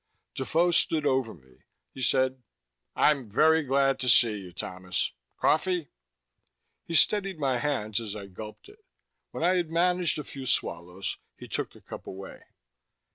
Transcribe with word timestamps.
Defoe 0.33 0.71
stood 0.71 1.05
over 1.05 1.31
me. 1.35 1.57
He 1.93 2.01
said, 2.01 2.41
"I'm 2.95 3.29
very 3.29 3.61
glad 3.61 3.99
to 3.99 4.09
see 4.09 4.35
you, 4.39 4.51
Thomas. 4.51 5.11
Coffee?" 5.37 5.91
He 6.87 6.95
steadied 6.95 7.37
my 7.37 7.59
hands 7.59 7.99
as 8.01 8.15
I 8.15 8.25
gulped 8.25 8.67
it. 8.67 8.83
When 9.29 9.43
I 9.43 9.57
had 9.57 9.69
managed 9.69 10.17
a 10.17 10.23
few 10.23 10.47
swallows, 10.47 11.19
he 11.37 11.47
took 11.47 11.69
the 11.73 11.81
cup 11.81 12.07
away. 12.07 12.41